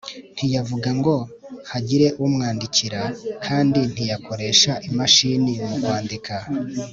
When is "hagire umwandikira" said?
1.71-3.01